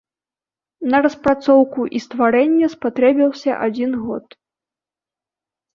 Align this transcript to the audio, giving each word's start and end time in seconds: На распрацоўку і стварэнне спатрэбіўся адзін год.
На 0.93 1.01
распрацоўку 1.05 1.81
і 1.99 2.03
стварэнне 2.07 2.73
спатрэбіўся 2.75 3.51
адзін 3.69 3.91
год. 4.09 4.25